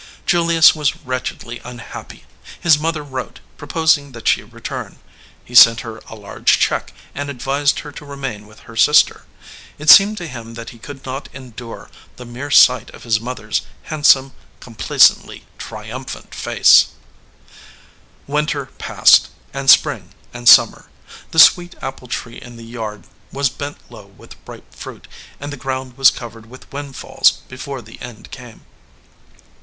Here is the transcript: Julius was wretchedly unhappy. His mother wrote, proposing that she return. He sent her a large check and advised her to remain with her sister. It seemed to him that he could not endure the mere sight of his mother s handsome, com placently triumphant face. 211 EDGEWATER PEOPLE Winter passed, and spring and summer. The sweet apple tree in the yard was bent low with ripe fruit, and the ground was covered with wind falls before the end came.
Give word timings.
Julius 0.25 0.73
was 0.73 0.97
wretchedly 1.05 1.59
unhappy. 1.63 2.23
His 2.59 2.79
mother 2.79 3.03
wrote, 3.03 3.39
proposing 3.55 4.13
that 4.13 4.27
she 4.27 4.41
return. 4.41 4.97
He 5.45 5.53
sent 5.53 5.81
her 5.81 5.99
a 6.07 6.15
large 6.15 6.57
check 6.59 6.91
and 7.13 7.29
advised 7.29 7.81
her 7.81 7.91
to 7.91 8.05
remain 8.05 8.47
with 8.47 8.61
her 8.61 8.75
sister. 8.75 9.25
It 9.77 9.91
seemed 9.91 10.17
to 10.17 10.27
him 10.27 10.55
that 10.55 10.71
he 10.71 10.79
could 10.79 11.05
not 11.05 11.29
endure 11.33 11.87
the 12.15 12.25
mere 12.25 12.49
sight 12.49 12.89
of 12.95 13.03
his 13.03 13.19
mother 13.19 13.49
s 13.49 13.61
handsome, 13.83 14.33
com 14.59 14.73
placently 14.73 15.43
triumphant 15.59 16.33
face. 16.33 16.93
211 18.25 18.25
EDGEWATER 18.25 18.25
PEOPLE 18.25 18.33
Winter 18.33 18.65
passed, 18.79 19.27
and 19.53 19.69
spring 19.69 20.15
and 20.33 20.49
summer. 20.49 20.89
The 21.29 21.37
sweet 21.37 21.75
apple 21.79 22.07
tree 22.07 22.41
in 22.41 22.55
the 22.57 22.65
yard 22.65 23.03
was 23.31 23.49
bent 23.49 23.77
low 23.91 24.07
with 24.07 24.35
ripe 24.47 24.73
fruit, 24.73 25.07
and 25.39 25.53
the 25.53 25.57
ground 25.61 25.95
was 25.95 26.09
covered 26.09 26.47
with 26.47 26.73
wind 26.73 26.95
falls 26.95 27.43
before 27.47 27.83
the 27.83 28.01
end 28.01 28.31
came. 28.31 28.65